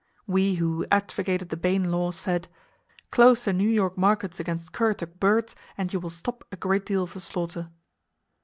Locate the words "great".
6.55-6.87